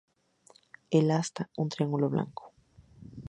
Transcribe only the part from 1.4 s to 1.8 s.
un